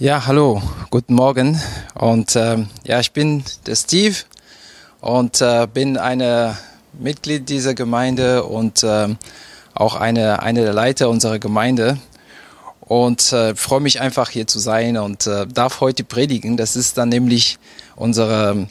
[0.00, 1.60] Ja, hallo, guten Morgen.
[1.94, 4.14] Und äh, ja, ich bin der Steve
[5.00, 6.56] und äh, bin eine
[6.92, 9.08] Mitglied dieser Gemeinde und äh,
[9.74, 11.98] auch eine, eine der Leiter unserer Gemeinde.
[12.80, 16.56] Und äh, freue mich einfach hier zu sein und äh, darf heute predigen.
[16.56, 17.58] Das ist dann nämlich
[17.96, 18.68] unsere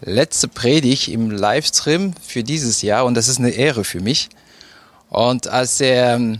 [0.00, 4.30] letzte Predigt im Livestream für dieses Jahr und das ist eine Ehre für mich.
[5.10, 6.38] Und als der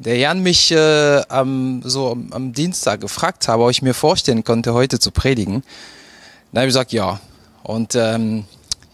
[0.00, 4.72] der Jan mich äh, am, so am, Dienstag gefragt habe, ob ich mir vorstellen konnte,
[4.72, 5.62] heute zu predigen,
[6.52, 7.20] dann habe ich gesagt, ja.
[7.62, 8.44] Und ähm,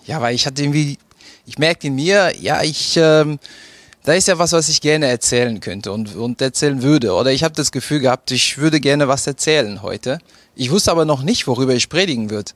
[0.05, 0.99] ja, weil ich hatte irgendwie,
[1.47, 3.39] ich merkte in mir, ja, ich, ähm,
[4.03, 7.13] da ist ja was, was ich gerne erzählen könnte und, und erzählen würde.
[7.13, 10.19] Oder ich habe das Gefühl gehabt, ich würde gerne was erzählen heute.
[10.57, 12.51] Ich wusste aber noch nicht, worüber ich predigen würde.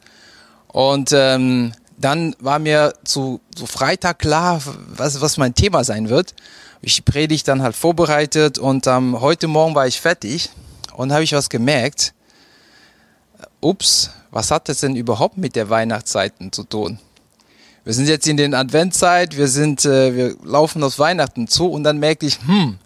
[0.66, 6.34] Und ähm, dann war mir zu, zu Freitag klar, was, was mein Thema sein wird
[6.82, 10.50] ich die Predigt dann halt vorbereitet und ähm, heute Morgen war ich fertig
[10.96, 12.14] und habe ich was gemerkt.
[13.60, 16.98] Ups, was hat das denn überhaupt mit der Weihnachtszeiten zu tun?
[17.84, 21.84] Wir sind jetzt in den Adventszeit, wir sind, äh, wir laufen auf Weihnachten zu und
[21.84, 22.78] dann merke ich, hm,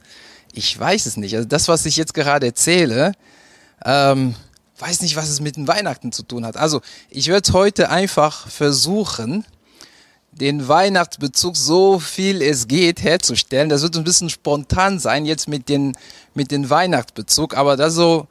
[0.53, 1.37] ich weiß es nicht.
[1.37, 3.13] Also das, was ich jetzt gerade erzähle,
[3.85, 4.35] ähm,
[4.79, 6.57] weiß nicht, was es mit den Weihnachten zu tun hat.
[6.57, 6.81] Also
[7.11, 9.45] ich werde heute einfach versuchen,
[10.41, 13.69] den Weihnachtsbezug so viel es geht herzustellen.
[13.69, 15.97] Das wird ein bisschen spontan sein jetzt mit den,
[16.35, 18.27] mit den Weihnachtsbezug, aber das so,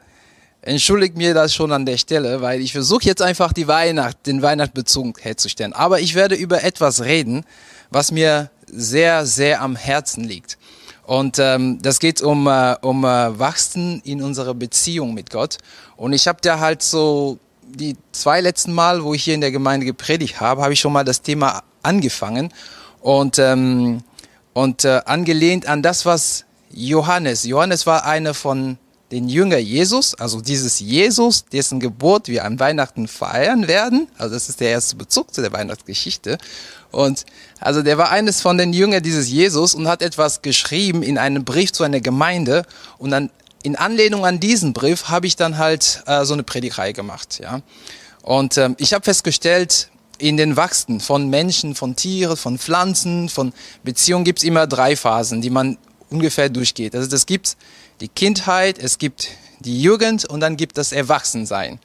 [0.61, 4.41] entschuldigt mir das schon an der Stelle, weil ich versuche jetzt einfach die Weihnacht, den
[4.41, 5.73] Weihnachtsbezug herzustellen.
[5.73, 7.45] Aber ich werde über etwas reden,
[7.89, 10.57] was mir sehr, sehr am Herzen liegt.
[11.05, 15.57] Und ähm, das geht um, äh, um äh, Wachsen in unserer Beziehung mit Gott.
[15.97, 19.51] Und ich habe da halt so die zwei letzten Mal, wo ich hier in der
[19.51, 22.51] Gemeinde gepredigt habe, habe ich schon mal das Thema angefangen
[23.01, 24.03] und, ähm,
[24.53, 28.77] und äh, angelehnt an das, was Johannes, Johannes war einer von
[29.13, 34.07] den Jünger Jesus, also dieses Jesus, dessen Geburt wir an Weihnachten feiern werden.
[34.17, 36.39] Also das ist der erste Bezug zu der Weihnachtsgeschichte.
[36.91, 37.25] Und
[37.59, 41.45] also der war eines von den Jüngern dieses Jesus und hat etwas geschrieben in einem
[41.45, 42.65] Brief zu einer Gemeinde.
[42.97, 43.29] Und dann
[43.61, 47.39] in Anlehnung an diesen Brief habe ich dann halt äh, so eine Predigreihe gemacht.
[47.41, 47.61] Ja.
[48.23, 49.89] Und ähm, ich habe festgestellt,
[50.23, 53.51] in den Wachsen von Menschen, von Tieren, von Pflanzen, von
[53.83, 55.77] Beziehungen gibt es immer drei Phasen, die man
[56.09, 56.95] ungefähr durchgeht.
[56.95, 57.57] Also es gibt
[57.99, 59.27] die Kindheit, es gibt
[59.59, 61.79] die Jugend und dann gibt es Erwachsensein.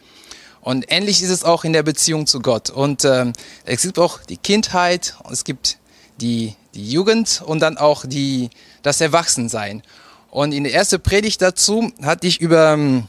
[0.61, 2.71] Und ähnlich ist es auch in der Beziehung zu Gott.
[2.71, 3.33] Und ähm,
[3.65, 5.79] es gibt auch die Kindheit, es gibt
[6.21, 8.51] die, die Jugend und dann auch die,
[8.83, 9.83] das Erwachsensein.
[10.31, 13.09] Und in der ersten Predigt dazu hatte ich über ähm,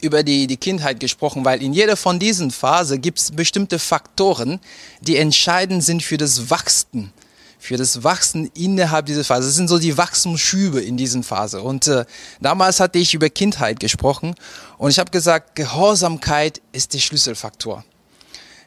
[0.00, 4.60] über die, die Kindheit gesprochen, weil in jeder von diesen Phasen gibt es bestimmte Faktoren,
[5.00, 7.12] die entscheidend sind für das Wachsen,
[7.58, 9.46] für das Wachsen innerhalb dieser Phase.
[9.46, 11.62] Das sind so die Wachstumsschübe in diesen Phase.
[11.62, 12.04] Und äh,
[12.40, 14.34] damals hatte ich über Kindheit gesprochen
[14.78, 17.84] und ich habe gesagt, Gehorsamkeit ist der Schlüsselfaktor.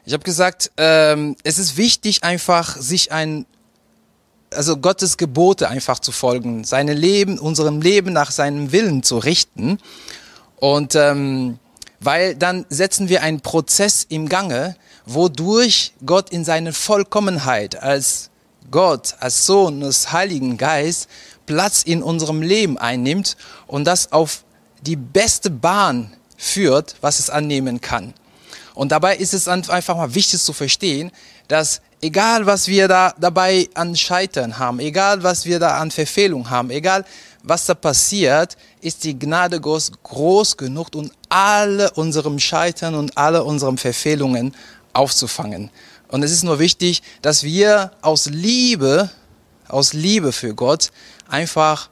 [0.04, 3.46] Ich habe gesagt, ähm, es ist wichtig, einfach sich ein
[4.54, 9.78] also Gottes Gebote einfach zu folgen, seine Leben, unserem Leben nach seinem Willen zu richten.
[10.60, 11.58] Und ähm,
[12.00, 18.30] weil dann setzen wir einen Prozess im Gange, wodurch Gott in seiner Vollkommenheit als
[18.70, 21.08] Gott, als Sohn des Heiligen Geist
[21.46, 24.44] Platz in unserem Leben einnimmt und das auf
[24.82, 28.14] die beste Bahn führt, was es annehmen kann.
[28.74, 31.10] Und dabei ist es einfach mal wichtig zu verstehen,
[31.48, 36.48] dass egal was wir da dabei an Scheitern haben, egal was wir da an Verfehlung
[36.48, 37.04] haben, egal
[37.42, 43.44] was da passiert, ist die Gnade Gottes groß genug, um alle unserem Scheitern und alle
[43.44, 44.54] unseren Verfehlungen
[44.92, 45.70] aufzufangen.
[46.08, 49.10] Und es ist nur wichtig, dass wir aus Liebe,
[49.68, 50.90] aus Liebe für Gott
[51.28, 51.90] einfach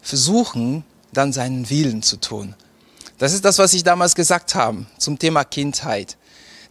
[0.00, 2.54] versuchen, dann seinen Willen zu tun.
[3.18, 6.16] Das ist das, was ich damals gesagt habe zum Thema Kindheit.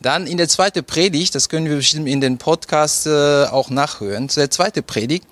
[0.02, 4.30] Dann in der zweiten Predigt, das können wir bestimmt in den Podcast äh, auch nachhören,
[4.30, 5.26] zu der zweiten Predigt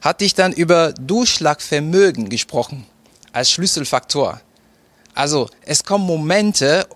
[0.00, 2.86] hatte ich dann über Durchschlagvermögen gesprochen
[3.32, 4.40] als Schlüsselfaktor.
[5.14, 6.86] Also es kommen Momente,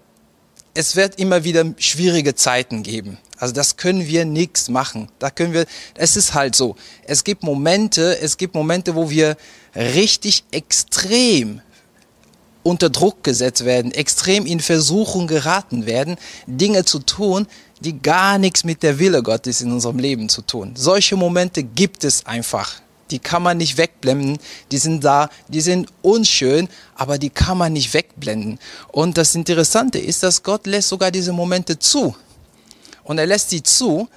[0.75, 3.19] es wird immer wieder schwierige Zeiten geben.
[3.39, 5.09] Also das können wir nichts machen.
[5.19, 6.77] Da können wir, es ist halt so.
[7.05, 9.37] Es gibt Momente, es gibt Momente, wo wir
[9.75, 11.61] richtig extrem
[12.63, 16.17] unter Druck gesetzt werden, extrem in Versuchung geraten werden,
[16.47, 17.47] Dinge zu tun,
[17.81, 20.73] die gar nichts mit der Wille Gottes in unserem Leben zu tun.
[20.75, 22.81] Solche Momente gibt es einfach
[23.11, 24.39] die kann man nicht wegblenden,
[24.71, 28.59] die sind da, die sind unschön, aber die kann man nicht wegblenden.
[28.89, 32.17] Und das Interessante ist, dass Gott lässt sogar diese Momente zu.
[33.05, 34.09] Und er lässt sie zu,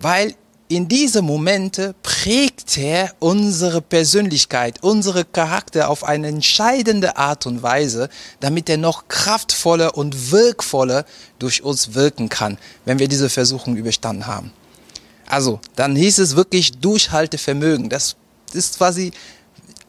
[0.00, 0.34] weil
[0.68, 8.08] in diese Momente prägt er unsere Persönlichkeit, unsere Charakter auf eine entscheidende Art und Weise,
[8.40, 11.04] damit er noch kraftvoller und wirkvoller
[11.38, 14.52] durch uns wirken kann, wenn wir diese Versuchung überstanden haben.
[15.26, 17.88] Also, dann hieß es wirklich Durchhaltevermögen.
[17.88, 18.16] Das
[18.52, 19.12] ist quasi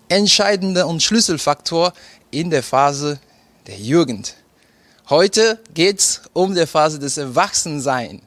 [0.09, 1.93] entscheidender und Schlüsselfaktor
[2.31, 3.19] in der Phase
[3.67, 4.35] der Jugend.
[5.09, 8.21] Heute geht's um die Phase des Erwachsenseins.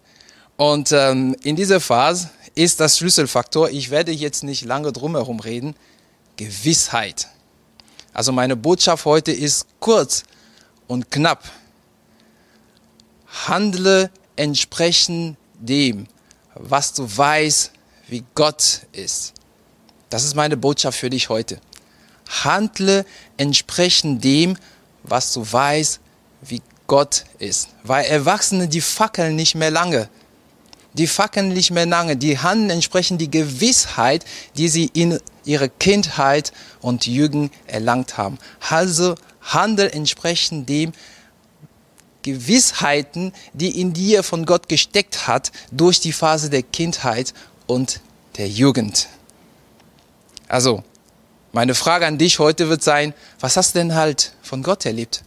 [0.56, 5.76] Und ähm, in dieser Phase ist das Schlüsselfaktor, ich werde jetzt nicht lange drumherum reden,
[6.36, 7.28] Gewissheit.
[8.12, 10.24] Also meine Botschaft heute ist kurz
[10.88, 11.44] und knapp.
[13.46, 16.06] Handle entsprechend dem,
[16.58, 17.72] was du weißt,
[18.08, 19.32] wie Gott ist.
[20.10, 21.60] Das ist meine Botschaft für dich heute.
[22.44, 23.04] Handle
[23.36, 24.56] entsprechend dem,
[25.02, 26.00] was du weißt,
[26.42, 27.68] wie Gott ist.
[27.84, 30.08] Weil Erwachsene, die fackeln nicht mehr lange.
[30.94, 32.16] Die fackeln nicht mehr lange.
[32.16, 34.24] Die handeln entsprechend die Gewissheit,
[34.56, 38.38] die sie in ihrer Kindheit und Jugend erlangt haben.
[38.68, 40.92] Also handel entsprechend dem
[42.32, 47.32] Gewissheiten, die in dir von Gott gesteckt hat durch die Phase der Kindheit
[47.66, 48.00] und
[48.36, 49.08] der Jugend.
[50.48, 50.84] Also,
[51.52, 55.22] meine Frage an dich heute wird sein, was hast du denn halt von Gott erlebt?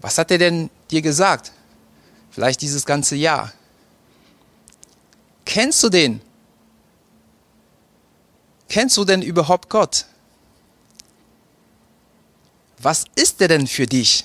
[0.00, 1.52] Was hat er denn dir gesagt?
[2.30, 3.52] Vielleicht dieses ganze Jahr.
[5.44, 6.20] Kennst du den?
[8.68, 10.06] Kennst du denn überhaupt Gott?
[12.78, 14.24] Was ist er denn für dich?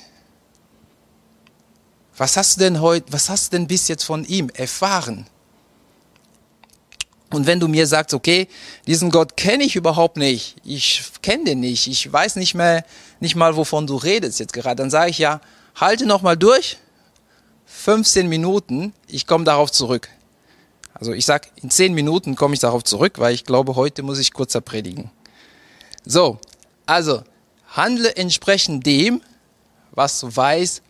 [2.19, 5.25] Was hast du denn heute, was hast du denn bis jetzt von ihm erfahren?
[7.31, 8.49] Und wenn du mir sagst, okay,
[8.87, 12.83] diesen Gott kenne ich überhaupt nicht, ich kenne den nicht, ich weiß nicht mehr,
[13.21, 15.39] nicht mal, wovon du redest jetzt gerade, dann sage ich ja,
[15.75, 16.77] halte noch mal durch,
[17.67, 20.09] 15 Minuten, ich komme darauf zurück.
[20.93, 24.19] Also ich sage, in 10 Minuten komme ich darauf zurück, weil ich glaube, heute muss
[24.19, 25.09] ich kurzer predigen.
[26.03, 26.37] So,
[26.85, 27.23] also
[27.69, 29.21] handle entsprechend dem,
[29.91, 30.81] was du weißt,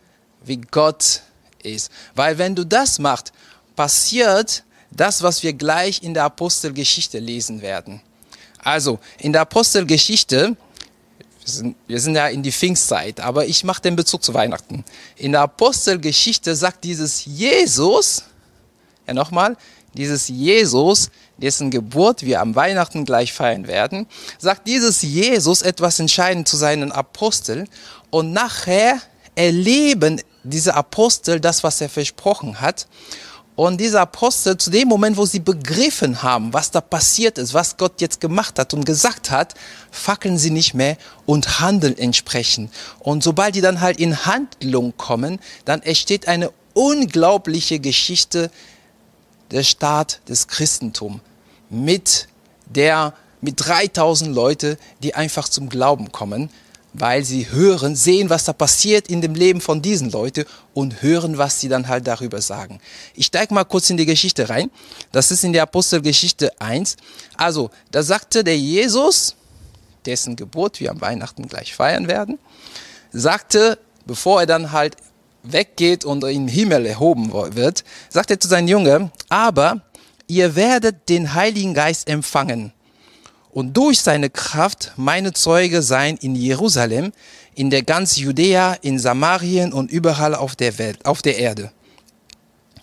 [0.44, 1.22] wie Gott
[1.62, 1.90] ist.
[2.14, 3.32] Weil wenn du das machst,
[3.76, 8.00] passiert das, was wir gleich in der Apostelgeschichte lesen werden.
[8.58, 10.56] Also in der Apostelgeschichte,
[11.44, 14.84] wir sind, wir sind ja in die Pfingstzeit, aber ich mache den Bezug zu Weihnachten.
[15.16, 18.24] In der Apostelgeschichte sagt dieses Jesus,
[19.06, 19.56] ja nochmal,
[19.94, 24.06] dieses Jesus, dessen Geburt wir am Weihnachten gleich feiern werden,
[24.38, 27.68] sagt dieses Jesus etwas entscheidend zu seinen Aposteln
[28.10, 29.00] und nachher
[29.34, 32.86] erleben diese Apostel das, was er versprochen hat.
[33.56, 37.76] Und diese Apostel, zu dem Moment, wo sie begriffen haben, was da passiert ist, was
[37.76, 39.54] Gott jetzt gemacht hat und gesagt hat,
[39.90, 40.96] fackeln sie nicht mehr
[41.26, 42.72] und handeln entsprechend.
[43.00, 48.50] Und sobald die dann halt in Handlung kommen, dann entsteht eine unglaubliche Geschichte
[49.50, 51.20] der Start des Christentums
[51.68, 52.28] mit
[52.66, 53.12] der
[53.42, 56.50] mit 3000 Leute, die einfach zum Glauben kommen
[56.92, 60.44] weil sie hören, sehen, was da passiert in dem Leben von diesen Leuten
[60.74, 62.80] und hören, was sie dann halt darüber sagen.
[63.14, 64.70] Ich steige mal kurz in die Geschichte rein.
[65.12, 66.96] Das ist in der Apostelgeschichte 1.
[67.36, 69.36] Also, da sagte der Jesus,
[70.04, 72.38] dessen Geburt wir am Weihnachten gleich feiern werden,
[73.12, 74.96] sagte, bevor er dann halt
[75.42, 79.82] weggeht und in den Himmel erhoben wird, sagt er zu seinen Jüngern, aber
[80.26, 82.72] ihr werdet den Heiligen Geist empfangen
[83.52, 87.12] und durch seine Kraft meine Zeuge sein in Jerusalem,
[87.54, 91.72] in der ganz Judäa, in Samarien und überall auf der Welt, auf der Erde.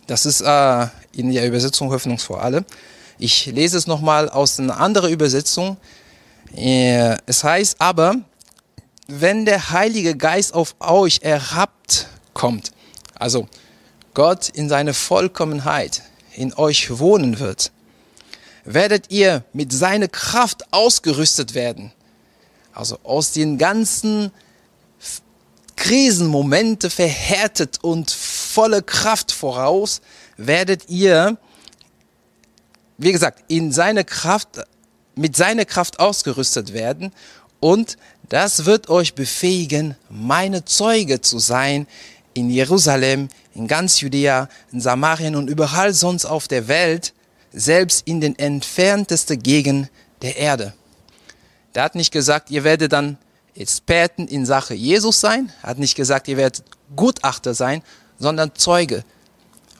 [0.07, 2.65] Das ist äh, in der Übersetzung Hoffnung vor alle.
[3.17, 5.77] Ich lese es nochmal aus einer anderen Übersetzung.
[6.55, 8.15] Äh, es heißt aber,
[9.07, 12.71] wenn der Heilige Geist auf euch erhabt kommt,
[13.15, 13.47] also
[14.13, 16.03] Gott in seiner Vollkommenheit
[16.35, 17.71] in euch wohnen wird,
[18.67, 21.93] werdet ihr mit seiner Kraft ausgerüstet werden.
[22.73, 24.31] Also aus den ganzen
[25.77, 30.01] Krisenmomente verhärtet und volle Kraft voraus,
[30.35, 31.37] werdet ihr,
[32.97, 34.49] wie gesagt, in seine Kraft,
[35.15, 37.13] mit seiner Kraft ausgerüstet werden
[37.59, 37.97] und
[38.29, 41.87] das wird euch befähigen, meine Zeuge zu sein
[42.33, 47.13] in Jerusalem, in ganz Judäa, in Samarien und überall sonst auf der Welt,
[47.57, 49.89] selbst in den entferntesten Gegenden
[50.21, 50.73] der Erde.
[51.75, 53.17] Der hat nicht gesagt, ihr werdet dann
[53.55, 56.63] Experten in Sache Jesus sein, hat nicht gesagt, ihr werdet
[56.95, 57.81] Gutachter sein,
[58.19, 59.03] sondern Zeuge.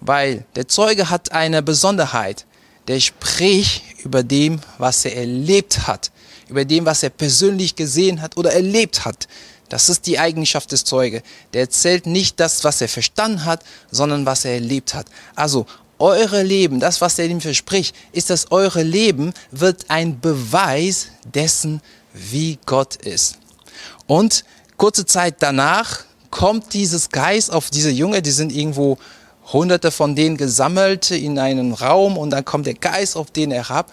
[0.02, 2.46] Weil der Zeuge hat eine Besonderheit.
[2.88, 6.12] Der spricht über dem, was er erlebt hat,
[6.48, 9.28] über dem, was er persönlich gesehen hat oder erlebt hat.
[9.70, 11.22] Das ist die Eigenschaft des Zeuge.
[11.54, 15.08] Der erzählt nicht das, was er verstanden hat, sondern was er erlebt hat.
[15.36, 15.66] Also
[16.00, 21.82] eure Leben, das, was er ihm verspricht, ist, dass eure Leben wird ein Beweis dessen,
[22.14, 23.38] wie Gott ist.
[24.06, 24.44] Und
[24.78, 28.98] kurze Zeit danach kommt dieses Geist auf diese Jünger, die sind irgendwo
[29.52, 33.92] hunderte von denen gesammelt in einen Raum und dann kommt der Geist auf den herab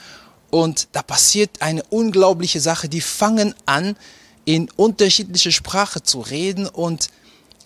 [0.50, 2.88] und da passiert eine unglaubliche Sache.
[2.88, 3.96] Die fangen an,
[4.44, 7.08] in unterschiedliche Sprache zu reden und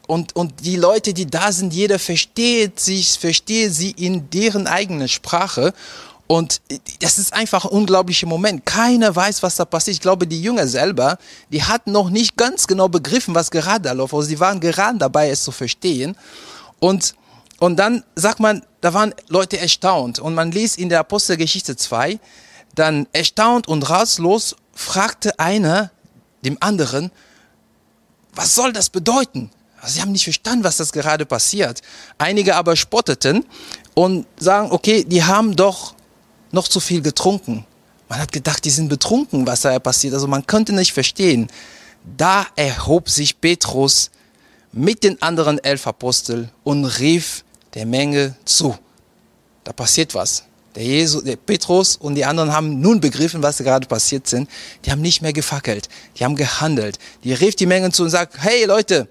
[0.09, 5.07] und, und die Leute, die da sind, jeder versteht sich, versteht sie in deren eigenen
[5.07, 5.75] Sprache.
[6.27, 6.63] Und
[7.01, 8.65] das ist einfach ein unglaublicher Moment.
[8.65, 9.97] Keiner weiß, was da passiert.
[9.97, 11.19] Ich glaube, die Jünger selber,
[11.53, 14.15] die hatten noch nicht ganz genau begriffen, was gerade da läuft.
[14.15, 16.17] Also sie waren gerade dabei, es zu verstehen.
[16.81, 17.15] Und,
[17.61, 20.21] und dann sagt man, da waren Leute erstaunt.
[20.21, 22.19] Und man liest in der Apostelgeschichte 2,
[22.75, 25.91] dann erstaunt und ratlos fragte einer
[26.47, 27.13] dem anderen,
[28.35, 29.51] was soll das bedeuten?
[29.87, 31.83] Sie haben nicht verstanden, was das gerade passiert.
[32.19, 33.45] Einige aber spotteten
[33.95, 35.95] und sagen, okay, die haben doch
[36.51, 37.65] noch zu viel getrunken.
[38.09, 40.15] Man hat gedacht, die sind betrunken, was da passiert.
[40.15, 41.49] Also man könnte nicht verstehen.
[42.17, 44.11] Da erhob sich Petrus
[44.73, 47.45] mit den anderen elf Aposteln und rief
[47.75, 48.77] der Menge zu.
[49.65, 50.45] Da passiert was.
[50.75, 54.49] Der, Jesus, der Petrus und die anderen haben nun begriffen, was gerade passiert sind.
[54.85, 56.99] Die haben nicht mehr gefackelt, die haben gehandelt.
[57.25, 59.09] Die rief die Menge zu und sagt, hey Leute,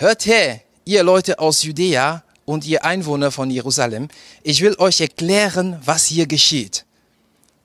[0.00, 4.08] Hört her, ihr Leute aus Judäa und ihr Einwohner von Jerusalem,
[4.42, 6.86] ich will euch erklären, was hier geschieht.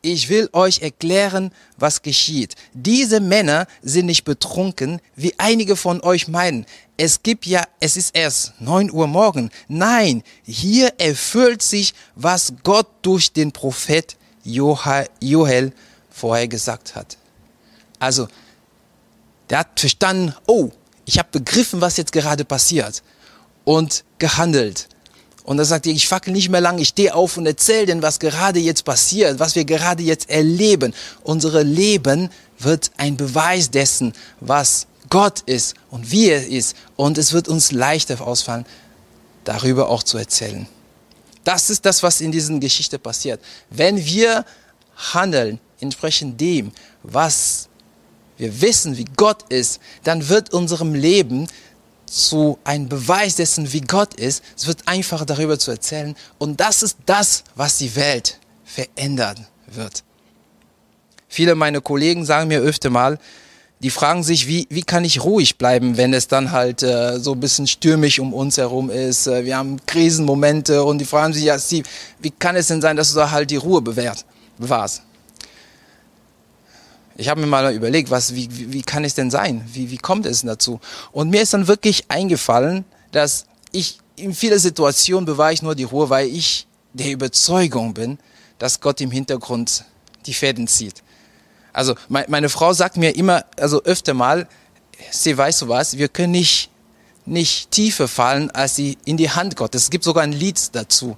[0.01, 2.55] Ich will euch erklären, was geschieht.
[2.73, 6.65] Diese Männer sind nicht betrunken, wie einige von euch meinen.
[6.97, 9.49] Es gibt ja, es ist erst neun Uhr morgen.
[9.69, 15.71] Nein, hier erfüllt sich, was Gott durch den Prophet Joel
[16.11, 17.17] vorher gesagt hat.
[17.97, 18.27] Also,
[19.49, 20.73] der hat verstanden, oh,
[21.05, 23.03] ich habe begriffen, was jetzt gerade passiert
[23.63, 24.87] und gehandelt.
[25.43, 28.19] Und da sagt ich fackel nicht mehr lang, ich stehe auf und erzähle denn, was
[28.19, 30.93] gerade jetzt passiert, was wir gerade jetzt erleben.
[31.21, 36.75] Unsere Leben wird ein Beweis dessen, was Gott ist und wie er ist.
[36.95, 38.65] Und es wird uns leichter ausfallen,
[39.43, 40.67] darüber auch zu erzählen.
[41.43, 43.39] Das ist das, was in diesen Geschichte passiert.
[43.69, 44.45] Wenn wir
[45.13, 46.71] handeln entsprechend dem,
[47.03, 47.69] was
[48.37, 51.47] wir wissen, wie Gott ist, dann wird unserem Leben
[52.05, 54.43] zu einem Beweis dessen, wie Gott ist.
[54.55, 56.15] Es wird einfacher darüber zu erzählen.
[56.37, 60.03] Und das ist das, was die Welt verändern wird.
[61.27, 63.19] Viele meiner Kollegen sagen mir öfter mal,
[63.79, 67.33] die fragen sich, wie, wie kann ich ruhig bleiben, wenn es dann halt äh, so
[67.33, 69.27] ein bisschen stürmisch um uns herum ist.
[69.27, 71.87] Äh, wir haben Krisenmomente und die fragen sich, ja, Steve,
[72.19, 75.03] wie kann es denn sein, dass du da halt die Ruhe bewahrst?
[77.17, 79.63] Ich habe mir mal überlegt, was, wie, wie, wie kann es denn sein?
[79.71, 80.79] Wie, wie kommt es dazu?
[81.11, 85.83] Und mir ist dann wirklich eingefallen, dass ich in vielen Situationen bewahre ich nur die
[85.83, 88.17] Ruhe, weil ich der Überzeugung bin,
[88.57, 89.85] dass Gott im Hintergrund
[90.25, 91.03] die Fäden zieht.
[91.73, 94.47] Also meine Frau sagt mir immer, also öfter mal,
[95.11, 96.69] sie weiß so was, wir können nicht,
[97.25, 99.83] nicht tiefer fallen als sie in die Hand Gottes.
[99.83, 101.17] Es gibt sogar ein Lied dazu.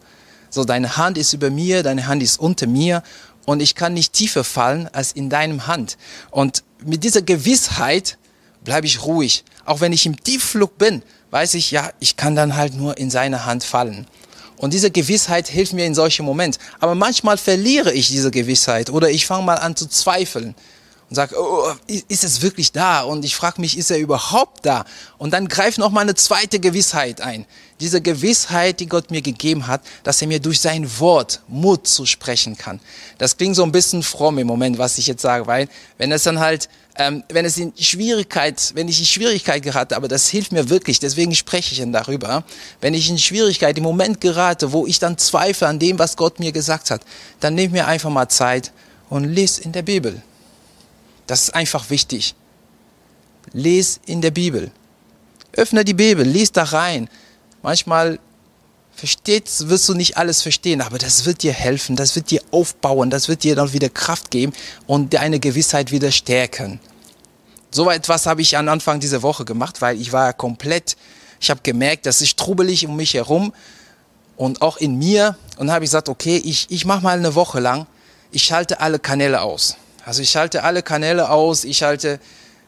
[0.49, 3.03] So, deine Hand ist über mir, deine Hand ist unter mir
[3.47, 5.97] und ich kann nicht tiefer fallen als in deinem Hand.
[6.31, 8.17] Und mit dieser Gewissheit
[8.65, 9.45] bleibe ich ruhig.
[9.63, 11.01] Auch wenn ich im Tiefflug bin,
[11.31, 14.05] weiß ich, ja, ich kann dann halt nur in seine Hand fallen.
[14.57, 16.61] Und diese Gewissheit hilft mir in solchen Momenten.
[16.81, 20.53] Aber manchmal verliere ich diese Gewissheit oder ich fange mal an zu zweifeln
[21.09, 23.01] und sage, oh, ist es wirklich da?
[23.01, 24.83] Und ich frage mich, ist er überhaupt da?
[25.17, 27.45] Und dann greift noch mal eine zweite Gewissheit ein.
[27.79, 32.05] Diese Gewissheit, die Gott mir gegeben hat, dass er mir durch sein Wort Mut zu
[32.05, 32.81] sprechen kann.
[33.19, 36.23] Das klingt so ein bisschen fromm im Moment, was ich jetzt sage, weil wenn es
[36.23, 40.51] dann halt, ähm, wenn es in Schwierigkeit, wenn ich in Schwierigkeit gerate, aber das hilft
[40.51, 42.43] mir wirklich, deswegen spreche ich dann darüber,
[42.81, 46.39] wenn ich in Schwierigkeit im Moment gerate, wo ich dann zweifle an dem, was Gott
[46.39, 47.01] mir gesagt hat,
[47.39, 48.73] dann nehme mir einfach mal Zeit
[49.09, 50.21] und lese in der Bibel.
[51.27, 52.36] Das ist einfach wichtig.
[53.53, 54.72] Lies in der Bibel.
[55.53, 57.10] Öffne die Bibel, lies da rein.
[57.62, 58.19] Manchmal
[58.98, 63.10] versteht, wirst du nicht alles verstehen, aber das wird dir helfen, das wird dir aufbauen,
[63.10, 64.53] das wird dir dann wieder Kraft geben
[64.88, 66.79] und deine Gewissheit wieder stärken.
[67.69, 70.98] So etwas habe ich am Anfang dieser Woche gemacht, weil ich war komplett,
[71.39, 73.53] ich habe gemerkt, das ist trubelig um mich herum
[74.36, 77.60] und auch in mir und habe ich gesagt, okay, ich, ich mache mal eine Woche
[77.60, 77.86] lang,
[78.31, 79.77] ich schalte alle Kanäle aus.
[80.07, 82.21] Also ich schalte alle Kanäle aus, ich schalte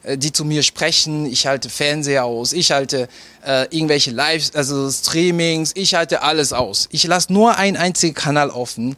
[0.04, 3.08] äh, die zu mir sprechen, ich halte Fernseher aus, ich halte
[3.46, 6.90] äh, irgendwelche Live, also Streamings, ich halte alles aus.
[6.92, 8.98] Ich lasse nur einen einzigen Kanal offen,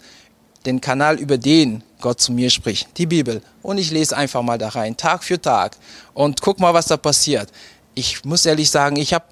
[0.65, 3.43] den Kanal, über den Gott zu mir spricht, die Bibel.
[3.61, 5.77] Und ich lese einfach mal da rein, Tag für Tag
[6.15, 7.51] und guck mal, was da passiert.
[7.93, 9.25] Ich muss ehrlich sagen, ich habe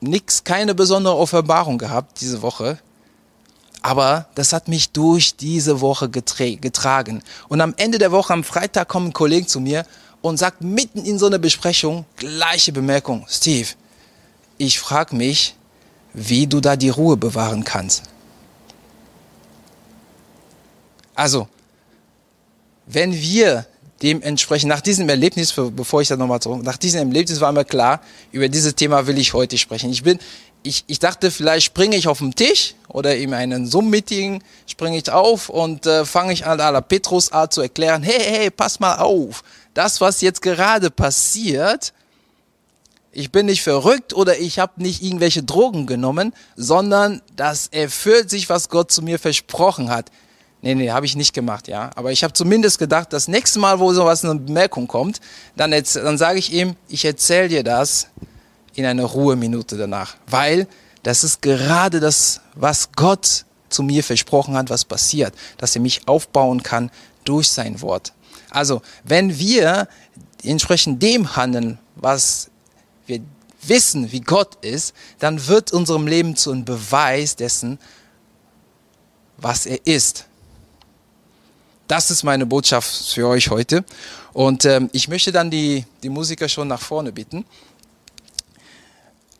[0.00, 2.78] nix, keine besondere Offenbarung gehabt diese Woche.
[3.82, 7.22] Aber das hat mich durch diese Woche getragen.
[7.48, 9.86] Und am Ende der Woche, am Freitag, kommt ein Kollege zu mir
[10.20, 13.24] und sagt mitten in so einer Besprechung gleiche Bemerkung.
[13.28, 13.68] Steve,
[14.58, 15.54] ich frage mich,
[16.12, 18.02] wie du da die Ruhe bewahren kannst.
[21.14, 21.48] Also,
[22.86, 23.66] wenn wir
[24.02, 28.00] dementsprechend nach diesem Erlebnis, bevor ich da nochmal zurück, nach diesem Erlebnis war mir klar,
[28.32, 29.90] über dieses Thema will ich heute sprechen.
[29.90, 30.18] Ich bin,
[30.62, 35.10] ich, ich dachte, vielleicht springe ich auf den Tisch oder in einem Zoom-Meeting springe ich
[35.10, 38.96] auf und äh, fange ich an, aller Petrus Art zu erklären, hey, hey, pass mal
[38.96, 39.42] auf,
[39.74, 41.92] das, was jetzt gerade passiert,
[43.12, 48.48] ich bin nicht verrückt oder ich habe nicht irgendwelche Drogen genommen, sondern das erfüllt sich,
[48.48, 50.10] was Gott zu mir versprochen hat.
[50.62, 51.90] Nee, nee, habe ich nicht gemacht, ja.
[51.96, 55.20] Aber ich habe zumindest gedacht, das nächste Mal, wo sowas eine Bemerkung kommt,
[55.56, 58.08] dann, dann sage ich ihm, ich erzähle dir das
[58.74, 60.16] in einer Ruheminute danach.
[60.26, 60.66] Weil
[61.02, 66.06] das ist gerade das, was Gott zu mir versprochen hat, was passiert, dass er mich
[66.06, 66.90] aufbauen kann
[67.24, 68.12] durch sein Wort.
[68.50, 69.88] Also, wenn wir
[70.42, 72.50] entsprechend dem handeln, was
[73.06, 73.20] wir
[73.62, 77.78] wissen, wie Gott ist, dann wird unserem Leben zu einem Beweis dessen,
[79.36, 80.26] was er ist.
[81.86, 83.84] Das ist meine Botschaft für euch heute.
[84.32, 87.44] Und ähm, ich möchte dann die, die Musiker schon nach vorne bitten.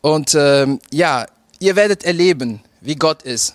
[0.00, 1.26] Und ähm, ja,
[1.58, 3.54] ihr werdet erleben, wie Gott ist.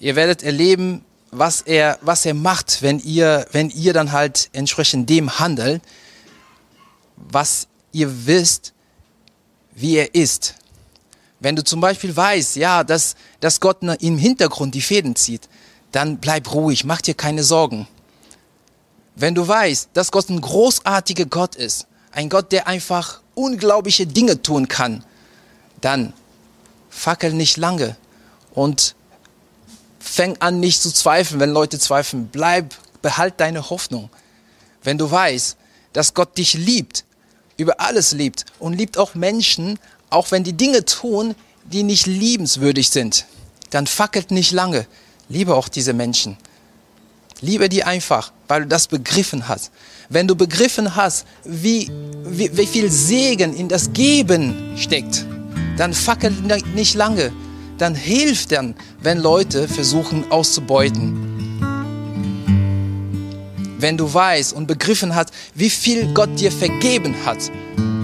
[0.00, 5.10] Ihr werdet erleben, was er, was er macht, wenn ihr, wenn ihr dann halt entsprechend
[5.10, 5.82] dem handelt,
[7.16, 8.72] was ihr wisst,
[9.74, 10.54] wie er ist.
[11.40, 15.48] Wenn du zum Beispiel weißt, ja, dass, dass Gott im Hintergrund die Fäden zieht,
[15.92, 17.86] dann bleib ruhig, mach dir keine Sorgen.
[19.14, 24.42] Wenn du weißt, dass Gott ein großartiger Gott ist, ein Gott, der einfach unglaubliche Dinge
[24.42, 25.04] tun kann,
[25.80, 26.12] dann
[26.90, 27.96] fackel nicht lange
[28.52, 28.94] und
[29.98, 32.28] fäng an nicht zu zweifeln, wenn Leute zweifeln.
[32.28, 34.10] Bleib, behalt deine Hoffnung.
[34.82, 35.56] Wenn du weißt,
[35.92, 37.04] dass Gott dich liebt,
[37.56, 39.78] über alles liebt und liebt auch Menschen,
[40.10, 43.26] auch wenn die Dinge tun, die nicht liebenswürdig sind,
[43.70, 44.86] dann fackelt nicht lange.
[45.28, 46.36] Liebe auch diese Menschen.
[47.40, 49.70] Liebe die einfach, weil du das begriffen hast.
[50.08, 51.90] Wenn du begriffen hast, wie,
[52.24, 55.26] wie, wie viel Segen in das Geben steckt,
[55.78, 57.32] dann fackelt nicht lange.
[57.78, 61.28] Dann hilft dann, wenn Leute versuchen auszubeuten
[63.78, 67.50] wenn du weißt und begriffen hast, wie viel Gott dir vergeben hat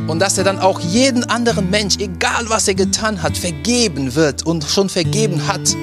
[0.07, 4.47] und dass er dann auch jeden anderen Mensch, egal was er getan hat, vergeben wird
[4.47, 5.77] und schon vergeben hat,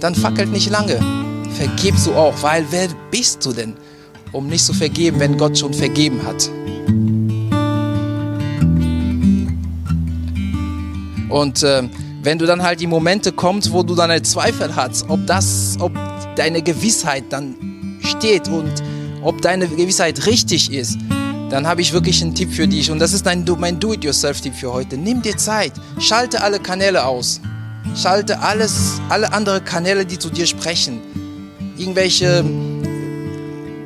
[0.00, 0.98] dann fackelt nicht lange.
[1.56, 3.74] Vergibst du auch, weil wer bist du denn,
[4.32, 6.50] um nicht zu vergeben, wenn Gott schon vergeben hat?
[11.34, 11.82] Und äh,
[12.22, 15.92] wenn du dann halt die Momente kommst, wo du dann Zweifel hast, ob das, ob
[16.36, 18.72] deine Gewissheit dann steht und
[19.20, 20.96] ob deine Gewissheit richtig ist,
[21.50, 22.88] dann habe ich wirklich einen Tipp für dich.
[22.88, 24.96] Und das ist ein, mein Do-it-yourself-Tipp für heute.
[24.96, 25.72] Nimm dir Zeit.
[25.98, 27.40] Schalte alle Kanäle aus.
[27.96, 31.00] Schalte alles, alle andere Kanäle, die zu dir sprechen.
[31.76, 32.44] Irgendwelche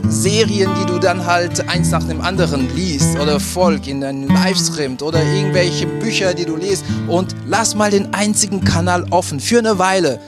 [0.09, 4.97] Serien, die du dann halt eins nach dem anderen liest oder folg in einem Livestream
[5.03, 9.79] oder irgendwelche Bücher, die du liest und lass mal den einzigen Kanal offen für eine
[9.79, 10.21] Weile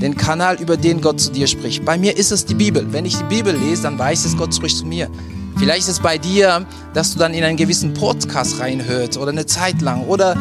[0.00, 1.84] den Kanal, über den Gott zu dir spricht.
[1.84, 2.86] Bei mir ist es die Bibel.
[2.92, 5.08] Wenn ich die Bibel lese, dann weiß es, Gott spricht zu mir.
[5.56, 6.64] Vielleicht ist es bei dir,
[6.94, 10.36] dass du dann in einen gewissen Podcast reinhörst oder eine Zeit lang oder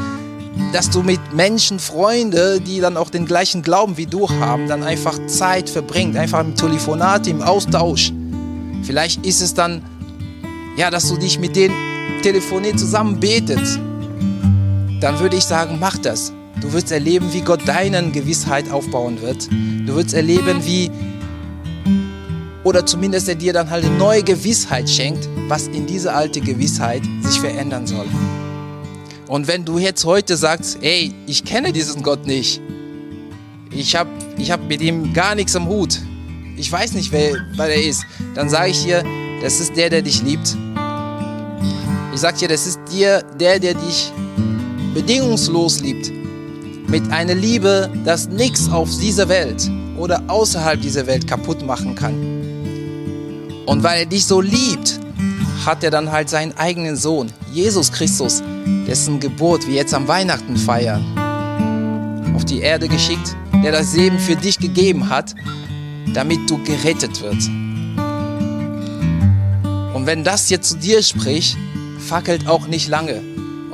[0.74, 4.84] dass du mit Menschen, Freunde, die dann auch den gleichen Glauben wie du haben, dann
[4.84, 8.12] einfach Zeit verbringt, einfach im Telefonat, im Austausch.
[8.88, 9.82] Vielleicht ist es dann,
[10.78, 11.76] ja, dass du dich mit denen
[12.22, 13.60] telefoniert zusammen betet.
[15.02, 16.32] Dann würde ich sagen, mach das.
[16.62, 19.50] Du wirst erleben, wie Gott deinen Gewissheit aufbauen wird.
[19.86, 20.90] Du wirst erleben, wie,
[22.64, 27.02] oder zumindest er dir dann halt eine neue Gewissheit schenkt, was in diese alte Gewissheit
[27.24, 28.08] sich verändern soll.
[29.28, 32.62] Und wenn du jetzt heute sagst, ey, ich kenne diesen Gott nicht,
[33.70, 36.00] ich habe ich hab mit ihm gar nichts am Hut,
[36.58, 39.04] ich weiß nicht, wer, wer er ist, dann sage ich dir,
[39.42, 40.58] das ist der, der dich liebt.
[42.14, 44.12] Ich sage dir, das ist dir der, der dich
[44.94, 46.12] bedingungslos liebt
[46.88, 52.16] mit einer Liebe, das nichts auf dieser Welt oder außerhalb dieser Welt kaputt machen kann.
[53.68, 55.00] Und weil er dich so liebt,
[55.66, 58.42] hat er dann halt seinen eigenen Sohn, Jesus Christus,
[58.88, 61.06] dessen Geburt wir jetzt am Weihnachten feiern,
[62.36, 65.36] auf die Erde geschickt, der das Leben für dich gegeben hat,
[66.14, 67.50] damit du gerettet wirst.
[69.94, 71.58] Und wenn das jetzt zu dir spricht,
[72.00, 73.22] fackelt auch nicht lange,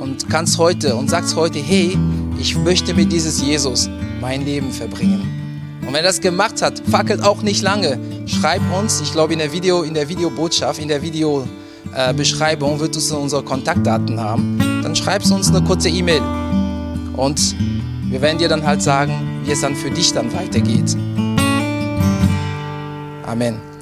[0.04, 1.96] und kannst heute und sagst heute, hey,
[2.38, 3.88] ich möchte mit dieses Jesus
[4.20, 5.80] mein Leben verbringen.
[5.86, 7.98] Und wenn das gemacht hat, fackelt auch nicht lange.
[8.26, 13.10] Schreib uns, ich glaube in der Video, in der Videobotschaft, in der Videobeschreibung wird es
[13.12, 14.58] unsere Kontaktdaten haben.
[14.82, 16.22] Dann schreibst du uns eine kurze E-Mail.
[17.16, 17.54] Und
[18.10, 20.96] wir werden dir dann halt sagen, wie es dann für dich dann weitergeht.
[23.34, 23.73] Amén.